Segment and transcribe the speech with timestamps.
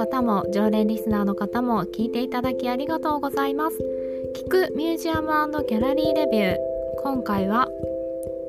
[0.00, 3.76] 方も常連リスナーの方も聞いていただきありがとうございます。
[4.34, 5.30] 聞くミュージアム
[5.68, 6.56] ギャラリーレビュー。
[7.02, 7.68] 今回は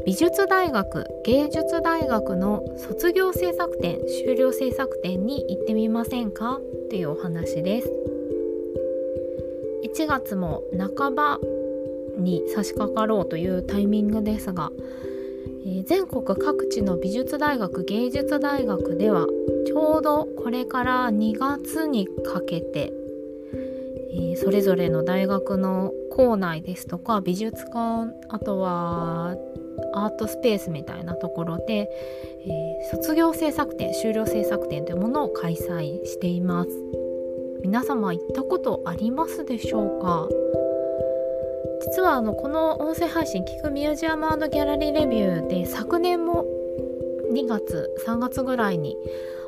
[0.06, 6.62] 美術大学芸術大学の卒業制作展修了制作展に行ってみませんか？
[6.90, 7.92] というお話です。
[9.84, 10.64] 1月も
[10.98, 11.38] 半ば
[12.18, 14.72] に差し掛かろうというタイミングですが、
[15.66, 19.28] え、全国各地の美術大学芸術大学では
[19.66, 22.92] ちょうどこれから2月にかけて、
[24.14, 29.36] え、それぞれの大学の校内ですとか美術館あとは
[29.94, 31.90] アートスペースみたいなところで、
[32.46, 36.70] え、卒業制作展修了制作展というものを開催しています。
[37.62, 40.28] 皆様行ったことありますでしょうか？
[41.82, 46.46] 実はあのこの音声配信「聞くミュージアムギャラリーレビュー」で昨年も
[47.32, 48.96] 2月3月ぐらいに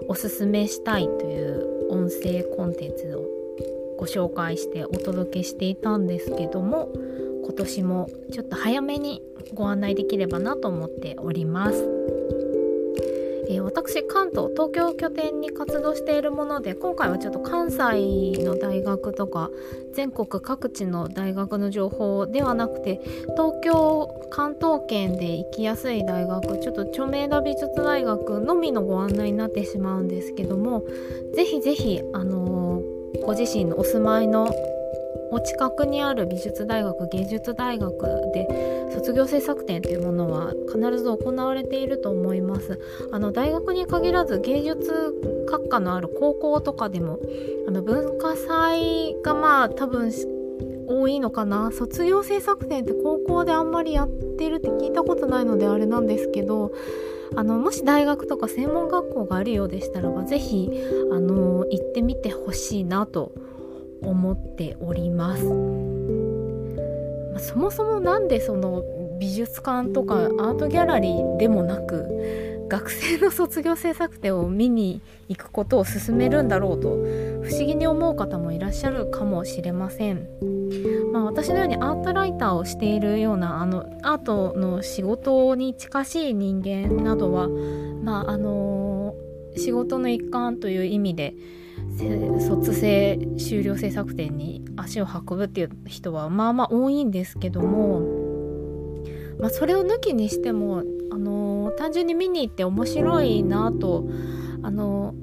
[0.07, 3.25] おすすめしたいという音声コンテンツを
[3.97, 6.91] ご紹介してお届けしていたんですけども
[7.43, 9.21] 今年もちょっと早めに
[9.53, 12.12] ご案内できればなと思っております。
[13.53, 19.51] えー、私関東東京拠点に活動しているもので今回はちょっと関西の大学とか
[19.93, 22.99] 全国各地の大学の情報ではなくて
[23.35, 30.83] 東京関東圏で行きやすい大学ちょっと著名な美術大学のみのご案内になってしまうんですけども
[31.35, 32.81] ぜひぜひあの、
[33.25, 34.47] ご自身のお住まいの
[35.33, 38.47] お近くにある美術大学芸術大学で
[38.93, 42.79] 卒業制作展というものは必ず行われていると思います。
[43.11, 45.15] あの大学に限らず芸術
[45.49, 47.19] 学科のある高校とかでも
[47.67, 50.11] あの文化祭がまあ多分
[50.87, 51.71] 多いのかな。
[51.71, 56.71] 卒業制作展って高校であんまりやってるって聞いたことないのであれなんですけど
[57.35, 60.69] あのもし大学とか専門学校があるようでしたらば是非
[61.09, 63.52] 行ってみてほしいなと思います
[64.05, 65.43] 思っております。
[65.45, 68.83] まあ、そもそも何でその
[69.19, 76.89] 美術館とかアートギャラリーでもなく学生の卒業制作展を見に行くことを勧めるんだろうと
[77.43, 80.27] 不思議に思う方もいらっしゃるかもしれません。
[81.11, 91.35] まあ、私のようにアートライターをしているようなあのアートの仕事に近しい人間などは、まああのー、仕事の一環という意味で
[92.39, 98.01] 卒生修了制作展に足を運ぶっていう人はまあまあ多いんですけども、
[99.39, 104.07] まあ、それを抜きにしても、あのー、単純に見に行って面白いなと、
[104.61, 105.13] あの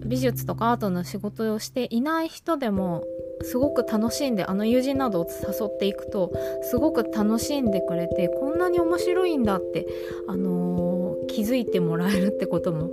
[0.00, 3.04] ー、美術とかアートの仕事をしていない人でも
[3.42, 6.32] すごく楽しんであの友人などを誘っていくと
[6.62, 9.86] すごく楽しんでくれてこんなに面白いんだって、
[10.28, 12.90] あのー、気づいてもらえるってことも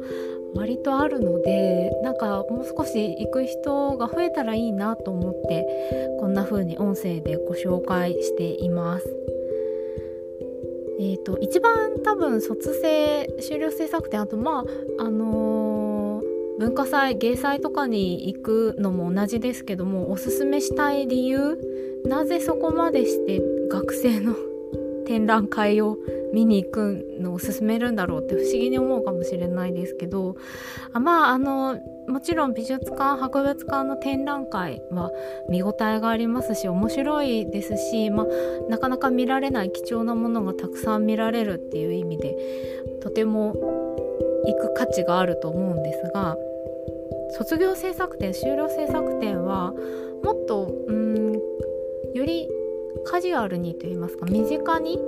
[0.57, 5.66] 割とあるのでなんかもう少し行く人が増えたらいいなと思って
[6.19, 9.06] こんな風に音声でご紹介しています。
[11.00, 14.66] えーと、一番多分卒生修了制作展あとま
[14.97, 21.59] ああのー、文化祭芸祭とかに行くのも同じですけどもおすすめしたい理由
[22.06, 23.39] なぜそこまでして
[23.69, 24.35] 学生の
[25.07, 25.97] 展覧会を
[26.34, 30.35] 見に行くのを勧めるんだろうって不思議に思うかもしれないですけど
[30.94, 31.79] あまああの
[32.09, 35.12] もちろん美術館博物館の展覧会は
[35.50, 38.28] 見応えがありますし面白いですし、まあ、
[38.69, 42.35] なかなか見られない貴重なものがたくさん見られるっていう意味で
[43.01, 43.53] とても
[44.45, 46.35] 行く価値があると思うんですが
[47.31, 49.74] 卒業制作展修了制作展は
[50.24, 51.34] もっとうん
[52.13, 52.50] より
[53.07, 55.00] カジュアルにと言いますか身近に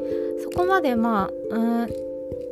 [0.41, 1.87] そこまでまあうん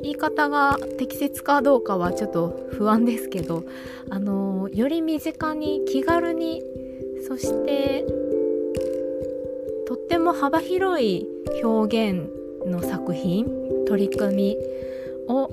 [0.04, 3.64] 言い方が適切かどうかはちょっと不安ですけど
[4.10, 6.62] あのより身近に気軽に
[7.28, 8.06] そして
[9.88, 11.26] とっても幅広い
[11.64, 12.30] 表現
[12.66, 13.48] の作品
[13.88, 14.58] 取り組み
[15.30, 15.50] を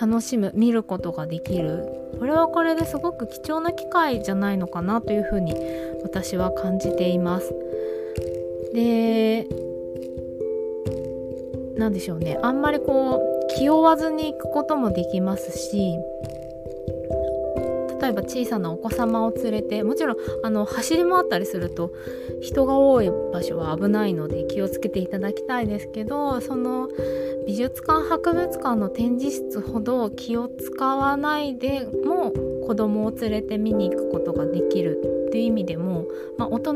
[0.00, 1.84] 楽しむ見ることができる
[2.18, 5.54] これはこれですごく貴重な機会じゃないのかなというふうに
[6.02, 7.65] 私は感じています。
[8.76, 9.48] で
[11.78, 12.38] 何でしょうね。
[12.42, 15.98] あんまりこう気負わずに行くこともできますし
[18.00, 21.90] 例えば小さなお子様を連れてもちろんあの走り回ったりすると
[22.42, 26.90] 人が多い場所は危ないので気をつけていただきたいですけどその
[27.46, 32.32] 美術館博物館の展示室ほど気を使わないでも
[32.66, 36.04] 子供を連れて見に行くことができるっていう意味でも、
[36.36, 36.74] まあ、大人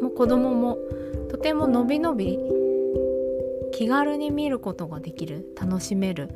[0.00, 0.78] も子供も
[1.38, 2.36] とてものびのび
[3.70, 6.30] 気軽に見ることができる楽しめる。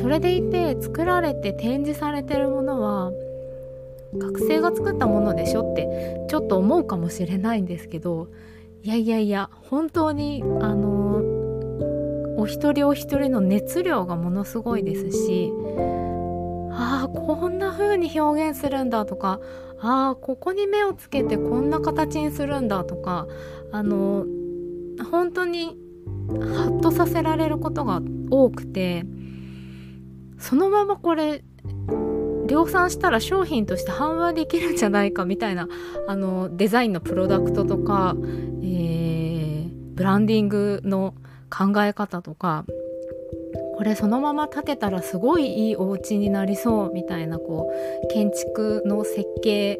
[0.00, 3.12] それでいて作られて展示されてるものは
[4.16, 8.28] 学生が作ったものでしょってちょっと思うかもしれないんですけど
[8.82, 11.22] いやいやいや本当にあの
[12.38, 15.52] お一人お一人の熱量がものすごいですし
[16.70, 19.40] ああこんな風に表現するんだとか
[19.80, 23.26] ああここに目をつけてこんな形にするんだとか
[23.72, 24.24] あの
[25.10, 25.76] 本当に
[26.28, 28.00] ハッとさせられることが
[28.30, 29.04] 多くて
[30.38, 31.42] そのままこれ
[32.46, 35.68] 量産したら商品として販売できるんじゃないかみたいな
[36.06, 38.16] あのデザインのプロダクトとか、
[38.62, 41.14] えー、ブランディングの
[41.50, 42.64] 考え方とか
[43.76, 47.70] これそのまま建てたらすごいいいお家になりそうみたいなこ
[48.04, 49.78] う建築の設計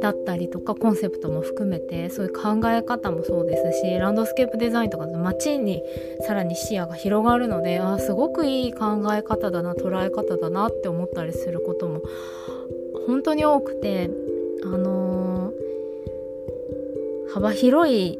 [0.00, 5.82] だったりとかコンセプトも含めてそういう考え方もそうですしランドスケープデザインとか街に
[6.26, 12.02] さらに視野が広がるのであすごくいい考え方だな捉え方だなって思ったりすることも
[13.06, 14.10] 本当に多くて
[14.64, 18.18] あのー、幅広い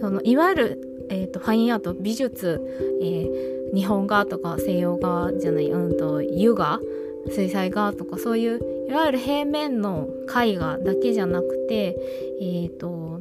[0.00, 2.60] そのいわゆる、えーと、ファインアート美術、
[3.00, 6.80] えー、日本画とか西洋画じゃないうんと油画
[7.28, 11.96] 水彩画とかそういういわゆる平面の絵画だけじゃなくて
[12.40, 13.20] えーと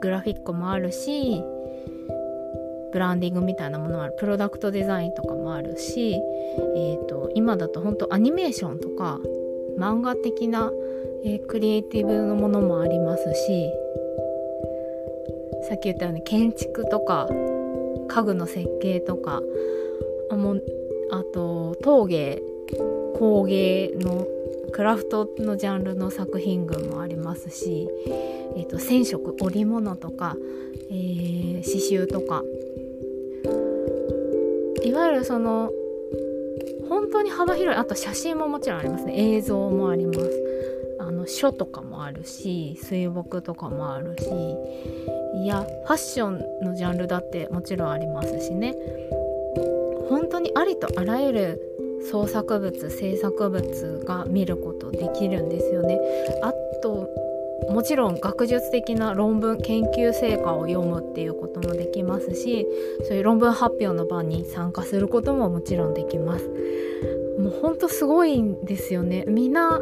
[0.00, 1.42] グラフィックもあるし
[2.94, 4.14] ブランディングみたいなものもある。
[4.16, 9.18] プロダクトデザインとかもあるし、えーと、今だと本当アニメーションとか
[9.76, 10.70] 漫画的な、
[11.24, 13.68] えー、クリエイティブのものもありますし
[15.68, 17.28] さっき言ったように建築とか
[18.06, 19.42] 家具の設計とか
[20.30, 20.54] あも
[21.10, 22.40] あと陶芸
[23.18, 24.24] 工芸の
[24.72, 27.88] クラフトのジャンルの作品群もありますし、
[28.56, 30.36] えーと、染色織物とか、
[30.90, 32.42] えー、刺繍とか。
[34.84, 35.70] いわゆるその
[36.88, 39.14] 本当に幅広いあと写真ももちろんありますね。
[39.16, 40.44] 映像もあります。
[41.00, 44.24] あの書とかもあるし水墨とかもあるし
[45.42, 48.74] いやファッションのジャンルだってもちろんありますしね。
[50.08, 51.73] 本当にありとあらゆる
[52.10, 56.00] 創作物制作物が見ることできるんですよね。
[56.42, 56.52] あ
[56.82, 57.08] と
[57.68, 62.66] もちろん学術的な論文研究成果を読むっていうこともできますし
[63.04, 66.48] そういう論文発表の場に参加することももちろんできます。
[67.38, 69.24] もうほんとすごいんですよね。
[69.26, 69.80] みんな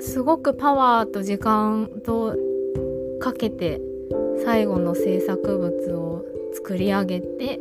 [0.00, 2.36] すごくパワーと時間と
[3.20, 3.80] かけて
[4.44, 7.60] 最後の制作物を作り上げて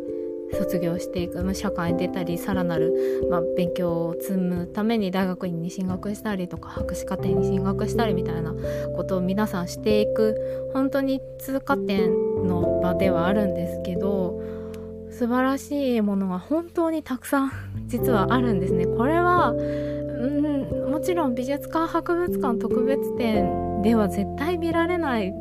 [0.54, 8.54] 卒業していく、まあ、社会に出たりさらなる、まあ、勉強を積むために大学院に進学したりとか博士課程に進学したりみたいな
[8.96, 12.12] ことを皆さんしていく本当に通過点
[12.44, 14.42] の場ではあるんですけど
[15.12, 17.52] 素晴らしいものが本当にたくさん
[17.88, 18.86] 実はあるんですね。
[18.86, 25.34] これはうんもちろん美術館博物館特別展では絶対見られない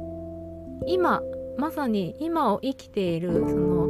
[0.87, 1.23] 今
[1.59, 3.89] まさに今を生きているその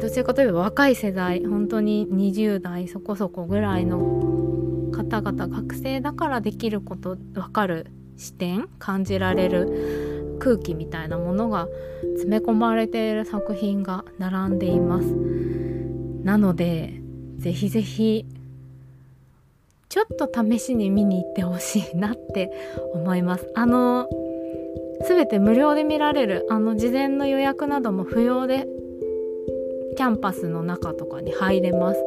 [0.00, 3.98] どちらかといえば若い世代本当に20代そこそこぐらいの
[4.92, 11.68] 方々学生だからできること分かる視点感じられる空気みたいなものが
[12.16, 15.06] 詰め込まれている作品が並んでいます。
[16.24, 17.00] なので
[17.38, 18.26] ぜひぜひ
[19.88, 22.50] ちょっと試しに見に行ってほしいなって
[22.92, 23.50] 思います。
[23.54, 24.08] あの
[25.06, 28.66] 全て無料で見られるあの事前の予約なども不要で
[29.96, 32.00] キャンパスの中とかに入れます。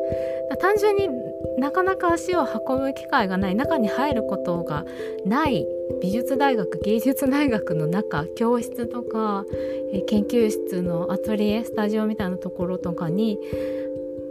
[0.59, 1.09] 単純に
[1.57, 4.85] なかなか足を運ぶ機会がない中に入ることが
[5.25, 5.67] ない
[6.01, 9.45] 美術大学芸術大学の中教室とか、
[9.93, 13.37] え研究室のアトリエスタジオみたいなところとかに、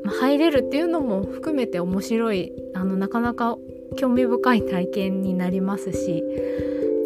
[0.03, 3.59] ま入れるっていうのも含めて面白いあのなかなか
[3.97, 6.23] 興味深い体験になりますし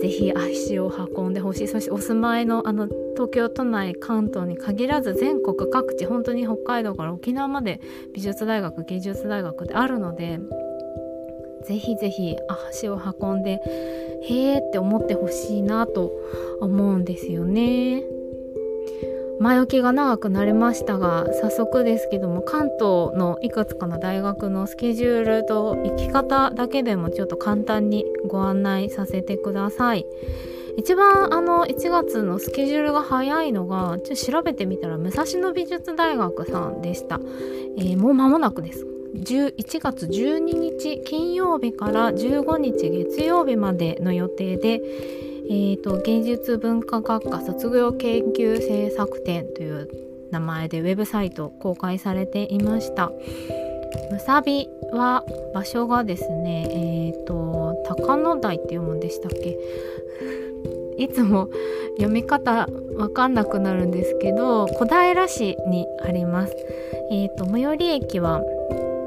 [0.02, 7.80] ぜひ足を運んでほしいそしてお住まいのあの東京都内関東に限らず全国各地本当に北海道から沖縄まで
[8.12, 10.40] 美術大学芸術大学であるので
[11.68, 12.36] ぜひぜひ
[12.68, 13.60] 足を運んで
[14.24, 16.10] へえって思ってほしいなと
[16.60, 18.02] 思うんですよね。
[19.40, 30.06] 前置きが長くなりましたが早速ですけども関東のいくつかの大学のスケジュールと生き方だけでもちょっと簡単にご案内させてください。
[30.76, 37.20] 一番あの1月のスケジュールが早いのがちょっと調べてみたら武蔵野美術大学さんでした、
[37.76, 44.80] えー、もう間もなくです1月12日金曜日から15日月曜日までの予定で
[45.52, 49.86] えーと、芸術文化学科卒業研究制作展という
[50.30, 53.12] 名前でウェブサイト公開されていました
[54.10, 59.58] むさびは場所がですねえ、ー、と高野台って読むんでしたっけ？
[60.96, 61.50] いつも
[61.96, 62.66] 読み方
[62.96, 66.56] わかんなくなるんですけど小平市にあります。
[67.10, 68.42] えーと、最寄り駅は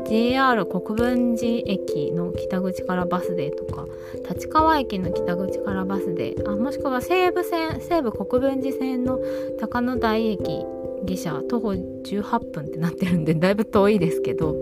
[0.08, 3.86] JR 国分寺駅の北口からバスでとか
[4.30, 9.20] 立川駅の北口からバスであもしくは西武線西武国分寺線の
[9.60, 10.64] 高野台駅
[11.06, 14.56] 下車徒歩18分ってなってるんで だいぶ遠いですけど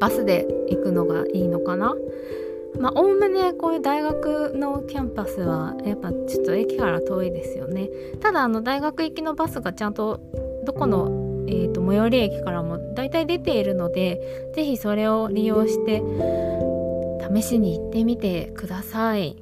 [0.00, 1.96] バスで行くのがいいのかな？
[2.78, 7.88] まあおおむねこういう大学のキャンパスはやっぱちょっと駅から遠いですよね。
[8.20, 10.18] ただあの大学行きのバスがちゃんと
[10.64, 16.02] どこのえーと、最寄り駅からも大体出ているので是非それを利用して
[17.34, 19.36] 試しに行ってみてください。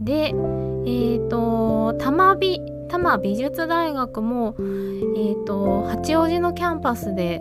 [0.00, 7.40] で、え、ー、と多摩美多摩美術大学も、えーと八王子のキャンパスで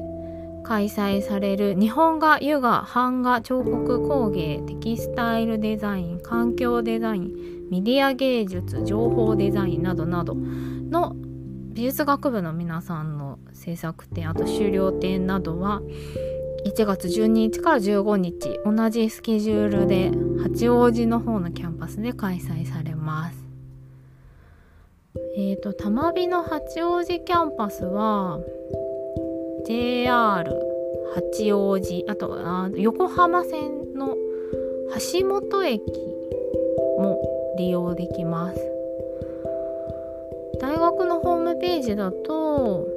[0.68, 7.32] 開催される日本画、油画、版画、彫刻工芸、テキスタイルデザイン、環境デザイン、
[7.72, 11.16] メディア芸術、情報デザインなどなどの
[11.78, 15.84] 美術学部の皆さんの制作展、あと修了展などは
[16.66, 20.10] 1月12日から15日同じスケジュールで
[20.42, 23.38] 八王子の方のキャンパスで開催されます。
[25.38, 28.40] えっ、ー、と、多摩美の八王子キャンパスは
[29.68, 30.52] JR
[31.14, 34.16] 八王子あとあ横浜線の
[35.12, 35.84] 橋本駅
[36.98, 37.22] も
[37.56, 38.77] 利用できます
[40.98, 42.88] 大学のホームページだと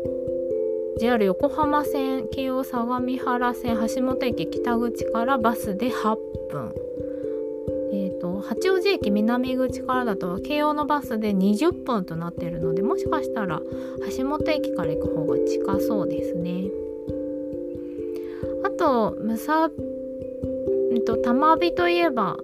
[0.99, 6.17] JR 横浜線京王相模原線橋本駅北口からバスで8
[6.51, 6.75] 分
[7.93, 13.61] えーと、八王子駅南口からだと京王のバスで20分となっているのでもしかしたら
[14.17, 16.71] 橋本駅から行く方が近そうですね。
[18.65, 19.71] あとむさ、
[20.95, 22.39] えっと、多摩美といえば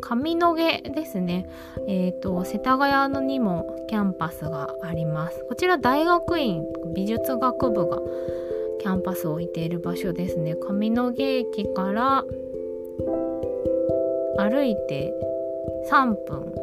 [0.00, 1.48] 上野毛ですね。
[1.86, 5.44] え、ー、と、世田谷のにもキャンパスがあります。
[5.48, 6.64] こちら大学院
[6.94, 7.98] 美術学部が
[8.80, 10.54] キャンパスを置いている場所ですね。
[10.54, 12.24] 上野毛駅から
[14.38, 15.12] 歩いて
[15.90, 16.54] 3分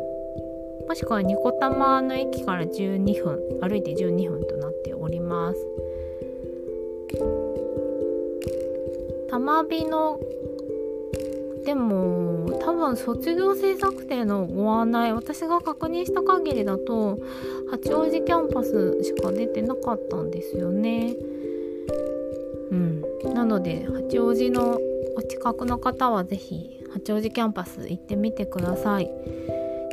[0.88, 5.60] もしくはニコタマの駅から12分歩いて12分となっております
[9.30, 10.20] 多摩美の
[11.68, 17.20] でも多分卒業制作展のご案内私が確認した限りだと
[17.70, 21.14] 八王子キャンパスしか出てなかったんですよね。
[22.72, 23.04] うん。
[23.34, 24.80] なので八王子の
[25.18, 29.12] お近くの方は是非八王子キャンパス行ってみてください。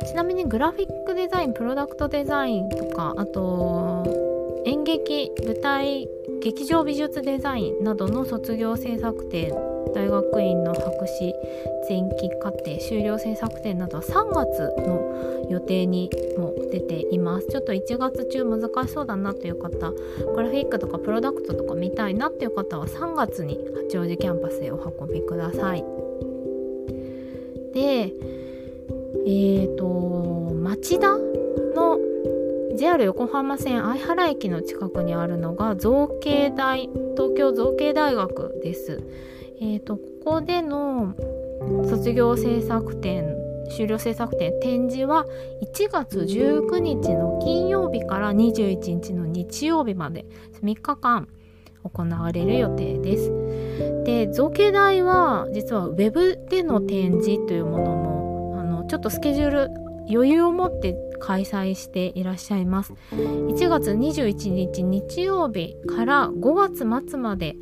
[0.07, 6.07] ちなみにグラフィックデザインプロダクトデザインとかあと演劇舞台
[6.41, 11.33] 劇場美術デザインなどの卒業制作展大学院の博士
[11.89, 25.83] 前期課程修了制作展などは3月の予定にも出ていますちょっと1月中難しそうだなという方グラフィックとかプロダクトとか見たいなっていう方は3月に八王子キャンパスへお運びください
[27.73, 29.85] でえっ、ー、と
[30.53, 31.99] 町田の
[32.75, 39.01] JR 横浜線相原駅の近くにあるのが造形大東京造形大学です。
[39.61, 41.15] えーと、ここでの
[41.89, 43.35] 卒業制作展
[43.69, 45.25] 終了制作展展示は
[45.61, 50.25] 1月19日の金曜日から21日の日曜日まで
[50.63, 51.27] 3日間
[51.83, 53.31] 行われる予定です。
[54.05, 59.69] で造形大は実は web での展示というものもあのちょっとスケジュール
[60.09, 67.55] 余裕を持って開催していらっしゃいます1月21日日曜日から5月末まで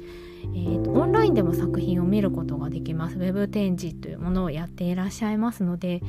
[0.44, 6.02] えーと、オンラインでも作品を見ることができますウェブ展示というものをやっていらっしゃいますので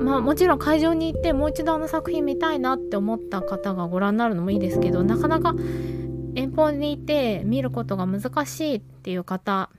[0.00, 5.54] まあもちろん会場に行ってもう一度あの作品見たいなって思った方がご覧になるのもいいですけどなかなか
[6.34, 9.70] 遠方にいて見ることが難しいっていう方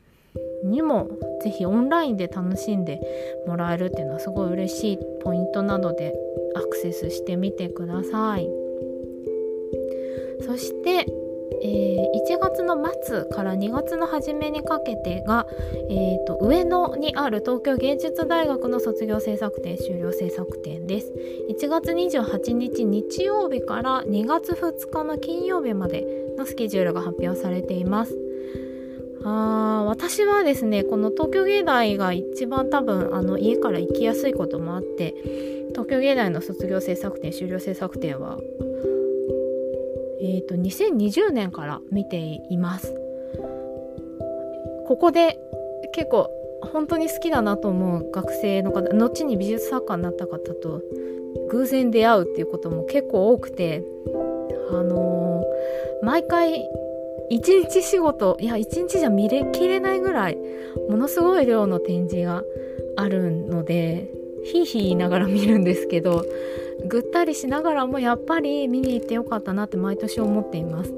[0.63, 1.10] にも
[1.42, 3.01] 是非オンラインで楽しんで
[3.48, 6.13] もらえるっていうのはすごい嬉しいポイントなので
[6.56, 8.50] アクセスしてみてください。
[10.46, 11.06] そして
[11.62, 15.45] えー、1月の末から2月の初めにかけてが、
[15.89, 21.13] えーと、上野にある東京芸術大学の卒業制作展終了制作展です。
[21.50, 26.05] 1月28日日曜日から2月2日の金曜日まで
[26.38, 28.17] のスケジュールが発表されています。
[29.25, 35.15] あ私はですねこの東京芸大が一番多分あの家から行きやすいこともあって
[35.69, 38.38] 東京芸大の卒業制作展終了制作展は
[40.24, 42.96] えーと、2020年から見ています。
[44.88, 45.38] ここで
[45.94, 46.30] 結構
[46.72, 50.82] 本当に好きだなと思う学生の方後に美術作家になった方と
[51.50, 53.84] 偶然出会うっていうことも結構多くて
[54.72, 56.70] あのー、毎回
[57.30, 60.38] 一日仕事いや一日じゃ見れきれないぐらい
[60.89, 62.44] ものすごい量の展示が
[62.96, 64.10] あるので
[64.46, 66.25] ひいひい言いながら見るんですけど
[66.88, 70.94] ぐったりしながらもやっぱり見に行ってよかったなって毎年思っています。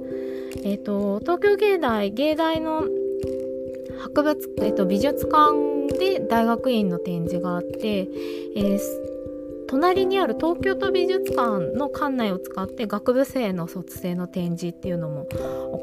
[0.64, 2.86] えっ、ー、と東京芸大芸大の
[4.06, 8.80] 博物、えーと、美術館で大学院の展示があって、えー、
[9.68, 15.26] 隣にある東京都美術館の館内を使って学部生の卒生の展示っていうのも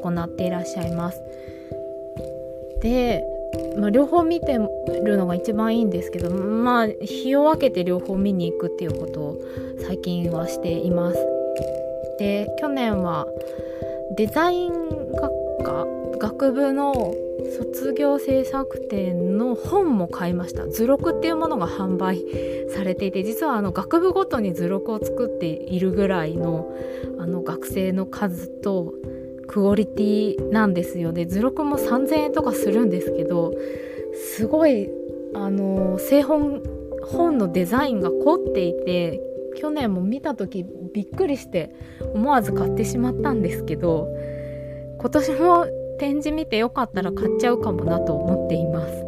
[0.01, 1.19] 行っていらっしゃいます。
[2.81, 3.23] で、
[3.77, 4.59] まあ、両方見て
[5.03, 9.37] るのが一番いいんですけどまあ日を分けて両方見に行くっていうことを
[9.85, 11.27] 最近はしています。
[12.19, 13.27] で去年は
[14.15, 14.71] デザイン
[15.13, 15.31] 学
[15.63, 15.85] 科
[16.19, 16.93] 学部の
[17.57, 22.23] 卒業制作展の本も買いました図録っていうものが販売
[22.69, 26.73] されていて実はあの学部ごとに図録を作っているぐらいの
[27.19, 28.93] あの学生の数と
[29.47, 31.13] クオリティなんですよ。
[31.13, 33.53] で図録も3000円とかするんですけど
[34.13, 34.89] すごい
[35.33, 36.61] あの製本
[37.03, 39.21] 本のデザインが凝っていて
[39.57, 41.75] 去年も見た時びっくりして
[42.13, 44.07] 思わず買ってしまったんですけど
[44.99, 45.67] 今年も
[45.99, 49.03] 展示見てよかったら買っちゃうかもなと思っています。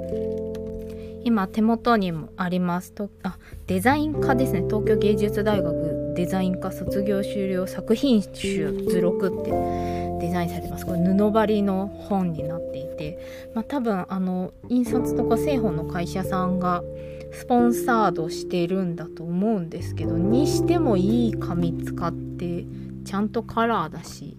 [1.24, 2.94] 今手元にもあります。
[2.94, 4.64] とあデザイン科ですね。
[4.68, 10.86] 東京芸術大学デザイン科卒業終了作品集図録ってデザインされてます。
[10.86, 13.20] これ布張りの本になっていて、
[13.54, 16.84] まあ、多分あの印刷とか製本の会社さんが
[17.32, 22.66] スポンサードしてるんだと思うんですけどにしてもいい紙使って
[23.04, 24.38] ちゃんとカラーだし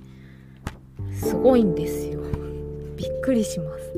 [1.12, 2.20] すごいんですよ。
[2.96, 3.92] びっくりします。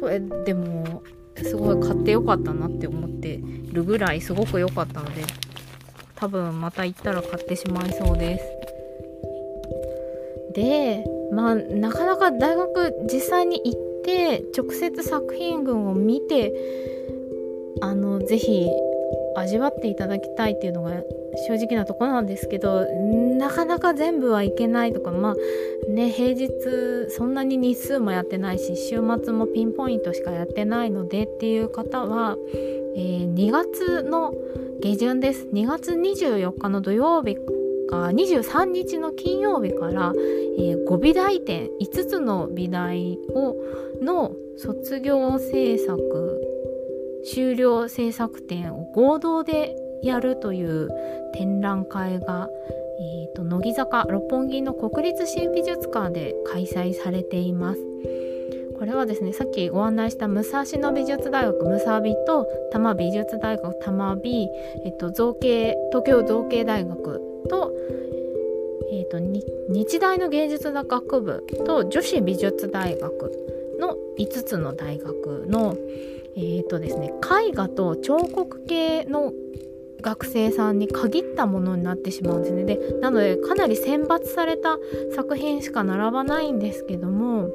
[0.00, 1.02] これでも
[1.36, 3.40] すごい買ってよかったなって思って
[3.72, 5.22] るぐらいすごく良かったので
[6.14, 8.57] 多分また行ったら買ってしまいそうです。
[10.58, 16.52] でまあなかなか大学実際に行って直接作品群を見て
[17.80, 18.68] あのぜひ
[19.36, 20.90] 味わっていただきたいっていうのが
[21.46, 22.86] 正直なとこなんですけど
[23.36, 26.48] なかなか全部はいけないとかまあね平日
[27.10, 32.36] そんなに日数もやってないし週末もピンポイントしかやってないのでっていう方は、
[32.96, 34.34] えー、2月の
[34.80, 35.46] 下旬です。
[35.52, 37.36] 2月24日の土曜日
[37.88, 40.12] か23日の金曜日から、
[40.58, 43.56] えー、5美大展5つの美大を
[44.00, 46.40] の卒業制作
[47.24, 50.88] 終了制作展を合同でやるという
[51.34, 52.48] 展覧会が、
[53.00, 57.80] えーと、乃木坂六本木の国立新美術館で開催されています。
[58.78, 64.48] これはですねさっきご案内した武蔵野美術大学武蔵美と多摩美術大学多摩美、
[64.84, 67.20] えっと、造形東京造形大学,、
[68.90, 73.32] えっと、日大の芸術学部と女子美術大学
[73.78, 75.76] の5つの大学の、
[76.36, 77.12] えーとですね、
[77.48, 79.32] 絵画と彫刻系の
[80.00, 82.64] 学生さんに限ったものになってしまうんですね。
[82.64, 84.78] でなのでかなり選抜された
[85.14, 87.48] 作品しか並ばないんですけども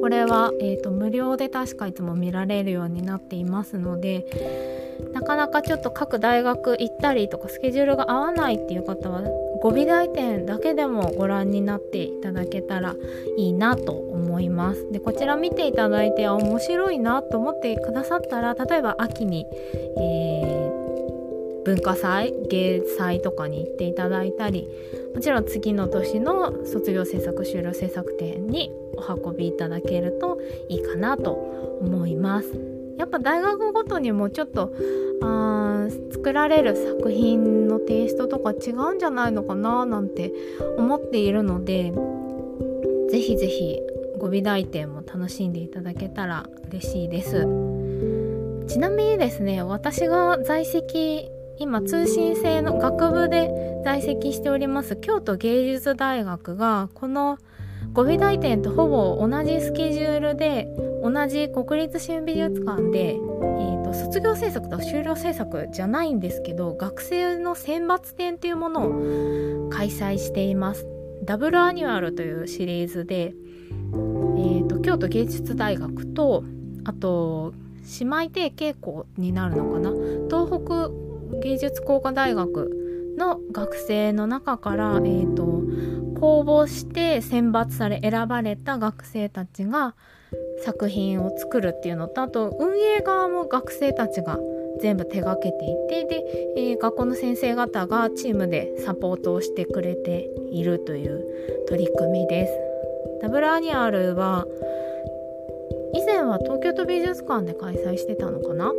[0.00, 4.26] これは、えーと、無料で確かいつも見られるようになっていますので
[5.12, 9.22] なかなかちょっと各大学行ったりとかスケジュールが合わないっていう方は
[9.62, 12.96] 語尾大展だけでもご覧になっていただけたら
[13.36, 14.90] いいなと思います。
[14.90, 19.46] でこちら見ていただいて面白いなと思ってくださったら例えば秋に、
[19.98, 20.82] えー
[21.64, 24.68] 文化祭芸祭とかに行っていただいたり
[25.14, 31.32] もちろん次の年の卒業制作終了制作展にお運びいただけるといいかなと
[31.80, 32.48] 思います。
[32.98, 34.72] やっぱ大学ごとにもちょっと
[35.22, 35.88] あ
[36.22, 40.32] 作られる作品のテイストとか違うんじゃないのかななんて
[40.78, 41.92] 思っているので
[43.10, 43.80] ぜひぜひ
[44.18, 47.40] ご美大展も楽しんでいただけたら嬉しいです。
[48.68, 53.50] ちなみにですね私が在籍今通信制の学部で
[53.84, 57.36] 在籍しております京都芸術大学がこの
[57.92, 60.68] 五美大展とほぼ同じスケジュールで
[61.02, 70.86] 同じ国立新美術館で、ーと、卒業制作と終了制作じゃないんですけど学生の選抜展っていうものを開催しています。
[71.24, 73.34] ダブルアニュアルというシリーズで、
[73.94, 76.44] えーと京都芸術大学と
[76.84, 77.54] あと
[78.00, 79.90] 姉妹提携校になるのかな。
[80.28, 80.90] 東北
[81.40, 85.61] 芸術工科大学の学生の中から、えーと、
[86.18, 89.94] 公募して選抜され選ばれた学生たちが
[90.64, 94.38] 作品を作るっていうのとあと運営側も学生たちが
[94.80, 96.24] 全部手がけていてで、
[96.56, 101.24] えー、学校の先生方がチームでサポートをしてくれているという
[101.68, 102.52] 取り組みです。
[103.22, 104.46] ダブルアニュアルは
[105.94, 108.72] 以前は東京都美術館で開催してたのかな？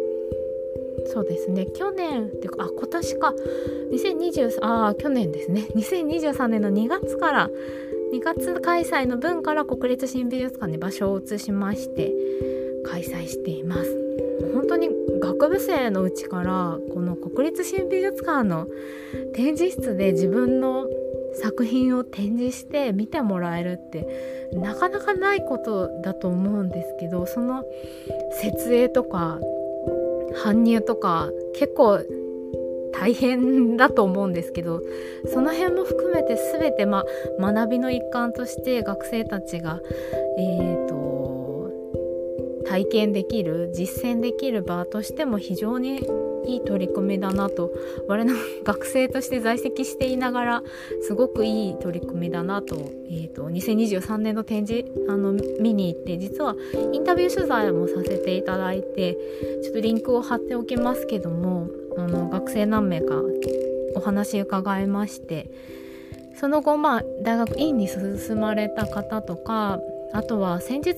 [1.13, 1.67] そうですね。
[1.75, 3.33] 去年っていうかあ今年か。
[3.91, 5.67] 2023あ去年ですね。
[5.75, 7.49] 2023年の2月から
[8.13, 12.11] 2月開催の分から国立新美術館に場所を移しまして
[12.85, 13.97] 開催しています。
[14.53, 18.67] 本当に学部生のうちからこの国立新美術館の
[19.33, 20.87] 展示室で自分の
[21.35, 24.07] 作品を展示して見てもらえるって
[24.53, 27.63] なかなかないことだと思うんですけどその
[28.41, 29.39] 設営とか
[30.33, 31.99] 搬入とか結構
[32.93, 34.81] 大変だと思うんですけど
[35.33, 37.03] その辺も含めて全て、ま
[37.39, 39.81] 学びの一環として学生たちが、
[40.37, 41.71] えーと、
[42.65, 46.07] 体験できる実践できる場としても非常に
[46.45, 47.71] いい取り組みだなと。
[48.07, 50.63] 我の学生として在籍していながら
[51.01, 52.75] すごくいい取り組みだなと,、
[53.09, 56.55] えーと、2023年の展示あの見に行って実は
[56.91, 59.17] インタビュー取材もさせていただいて
[59.63, 63.15] ちょっとリンクを貼っておきますけどもあの学生何名か
[63.95, 65.49] お話伺いまして。
[66.35, 69.79] その後まあ大学院に進まれた方とか
[70.13, 70.93] あとは先日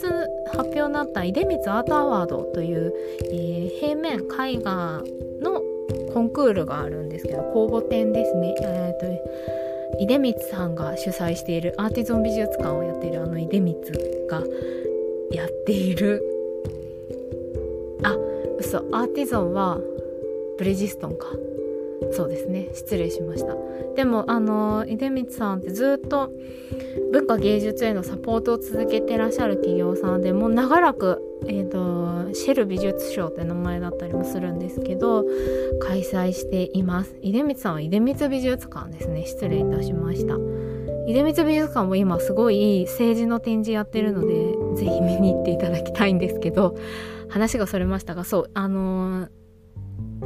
[0.47, 2.93] 発表になった出光アートアワードという、
[3.32, 5.01] えー、平面絵画
[5.41, 5.62] の
[6.13, 13.75] コンクールがあるんですけど公募展ですね、えーと、出光さんが主催しているアーティゾン美術館をやっているあの出光
[14.28, 14.43] が
[15.32, 16.21] やっている。
[18.04, 18.15] あ
[18.60, 19.80] 嘘アーティゾンは
[20.58, 21.28] ブレジストンか。
[22.12, 22.69] そうですね。
[22.73, 23.55] 失礼しました。
[23.95, 26.31] でもあの出光さんってずっと
[27.12, 35.23] 文化芸術へのサポートを続けてらっしゃる企業さんでもう長らく、えーと、シェル美術賞って名前だったりもするんですけど
[35.79, 37.15] 開催しています。
[37.21, 39.25] 出光さんは出光美術館ですね。
[39.25, 40.38] 失礼いたしました。
[41.08, 46.75] 出光美術館も今すごいいい政治の展示やってるのでぜひ見に行っていただきたいんですけど
[47.29, 49.44] 話がそれましたがそうあのー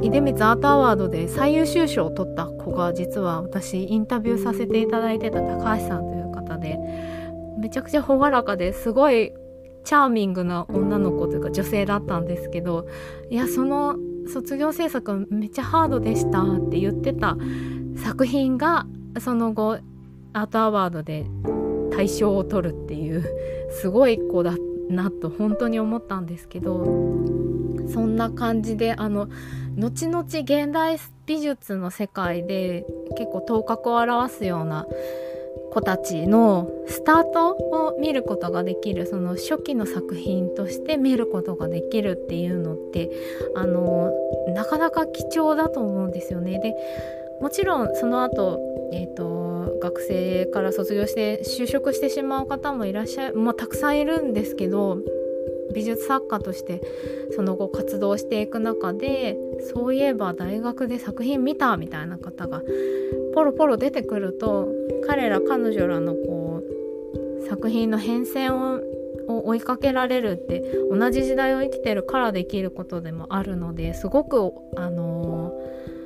[0.08, 6.78] 出光アートアワードで最優秀賞を取った子が実は私インタビューさせていただいてた高橋さんという方で
[7.58, 9.32] めちゃくちゃ朗らかですごい
[9.84, 12.86] チャーミングな女の子というか女性だったんですけど
[13.30, 13.96] いやその
[14.32, 17.36] 卒業制作めっちゃハードでしたって言ってた
[18.02, 18.86] 作品が
[19.20, 19.80] その後
[20.32, 21.26] アートアワードで
[21.90, 23.24] 大賞を取るっていう
[23.70, 24.54] すごい子だ
[24.88, 26.84] なと本当に思ったんですけど
[27.92, 29.28] そんな感じであの
[29.80, 32.84] 後々現代美術の世界で
[33.16, 34.86] 結構頭角を表すような
[35.72, 43.10] 子たちのスタートを見ることができるその初期の作品として見ることができるっていうのって
[43.54, 44.12] あの
[44.48, 46.58] なかなか貴重だと思うんですよね。
[46.58, 46.74] で
[47.40, 48.60] もちろんその後、
[48.92, 54.98] えーと、学生から卒業して就職してしまう方もいらっしゃる、まあ、たくさんいるんですけど
[55.74, 56.80] 美術作家として
[57.34, 59.36] その後活動していく中で
[59.72, 62.62] そういえば大学で作品見たみたいな方が
[63.34, 64.68] ポロポロ出てくると
[65.06, 75.52] 彼ら彼女らのこう作品の変遷をを追いかけられるって同じ時代を生きてるからできることでもあるのですごくあの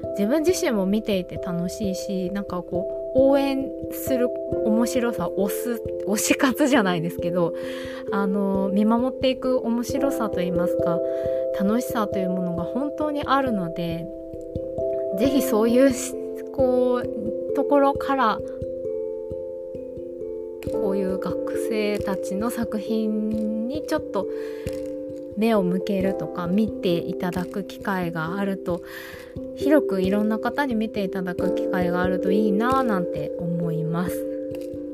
[0.02, 4.28] ー、自分自身も見ていて楽しいしなんかこう応援する
[4.64, 7.54] 面白さ推す推し活じゃないですけど
[8.12, 10.98] あの見守っていく面白さといいますか
[11.58, 14.06] 楽しさというものが本当にあるので
[15.18, 15.92] 是非そういう
[16.52, 18.38] こうところから
[20.72, 24.26] こういう学生たちの作品にちょっと
[25.36, 28.82] 目を向けるとか見ていただく機会があると
[29.56, 34.34] 広くいろんな方に見ていただく機会があるといいなぁなんて思います。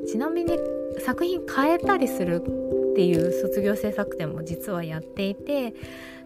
[0.07, 0.59] ちなみに
[0.99, 2.43] 作品変えたりする
[2.93, 5.75] っていう卒業制作展も実はやっていて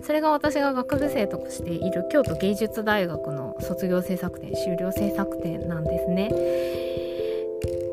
[0.02, 6.30] それが私が学部生としている京都芸術大学の卒業制作展修了制作展なんですね。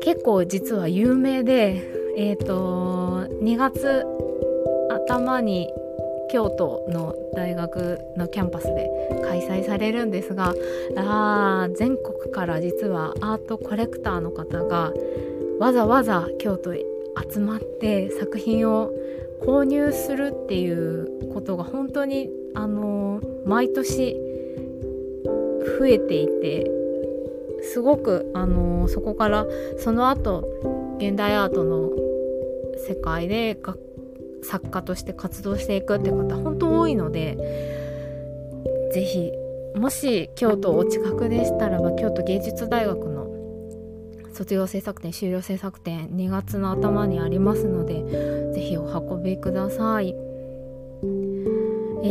[0.02, 1.82] 結構実は有名で
[2.16, 4.04] えっ、ー、と2月
[5.06, 5.68] 頭に
[6.32, 8.88] 京都の大学のキャンパスで
[9.22, 10.54] 開催されるんですが
[10.96, 14.94] あ全国から実はアートコレクターの方が
[15.60, 16.84] わざわざ京都へ
[17.30, 18.90] 集まって作品を
[19.42, 24.16] 購入するっていうことが本当にあの毎年
[25.78, 26.70] 増えていて
[27.62, 29.44] すごくあのそこから
[29.78, 30.44] その後
[30.96, 31.90] 現代アートの
[32.88, 33.91] 世界で学
[34.42, 37.36] 作家として活動していくって方本当多いので
[38.92, 39.32] 是非
[39.76, 43.22] もし京都お近くでしたらば京都芸術大学の
[44.32, 50.12] 卒業制作展修了制作展2月の頭にありますので是非お運びください、え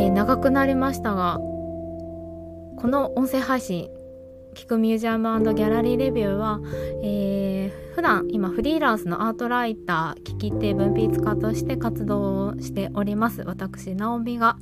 [0.08, 1.40] ー、長くなりましたが
[2.78, 3.90] この音声配信
[4.54, 6.60] 聞くミュージアムギャラリーレビューは、
[7.04, 13.44] えー、普段今フリーランスのアートライター聞き手文筆家として活動をしております。
[13.44, 14.58] 私直美が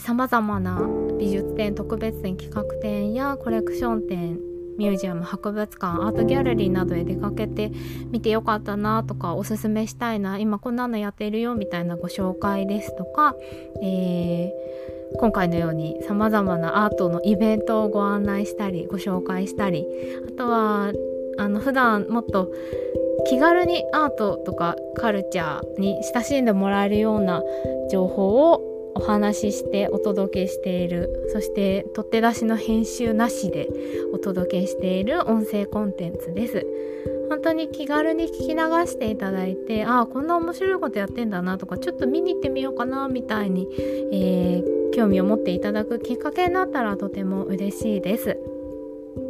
[0.00, 0.80] さまざまな
[1.18, 4.38] 美術展特別展企画展やコレクション展
[4.78, 7.72] ミュージアム博物館アートギャラリーなどへ出かけて
[8.10, 13.34] みてよかったなとかおすすめしたいな今こんなのやってるよみたいなご紹介ですとか、
[13.82, 19.86] えー今回のようにさまざまなアートのイベントをご案内したりご紹介したり
[20.28, 20.92] あとは
[21.38, 22.52] あの普段もっと
[23.26, 27.42] 気軽にアートとかカルチャーに親しんでもらえるような
[27.90, 33.68] 情報をお話ししてお届けしているそして取って出しの編集なしで
[34.12, 36.66] お届けしている音声コンテンツです
[37.28, 43.68] 本当に気軽に聞き流していただいてああこんな面白いことやってんだなとかちょっと見に行ってみようかなみたいに、
[44.12, 48.36] えー興味を持っていただくきっかけになったらとても嬉しいです。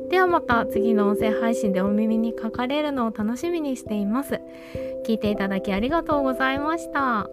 [0.08, 4.40] ではまた次の音声配信でお耳にかかれるのを楽しみにしています。
[5.06, 7.28] 聞いていただきありがとうございました。